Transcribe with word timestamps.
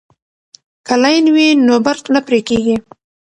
که 0.85 0.93
لین 1.01 1.25
وي 1.35 1.47
نو 1.65 1.73
برق 1.85 2.05
نه 2.15 2.21
پرې 2.27 2.39
کیږي. 2.47 2.75